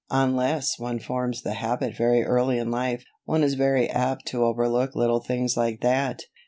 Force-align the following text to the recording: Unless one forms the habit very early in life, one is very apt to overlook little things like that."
Unless 0.09 0.79
one 0.79 0.97
forms 0.97 1.43
the 1.43 1.53
habit 1.53 1.95
very 1.95 2.23
early 2.23 2.57
in 2.57 2.71
life, 2.71 3.03
one 3.25 3.43
is 3.43 3.53
very 3.53 3.87
apt 3.87 4.25
to 4.29 4.43
overlook 4.43 4.95
little 4.95 5.19
things 5.21 5.55
like 5.55 5.81
that." 5.81 6.23